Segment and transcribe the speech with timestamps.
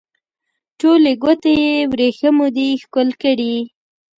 [0.79, 3.55] ټولې ګوتې یې وریښمو دي ښکل کړي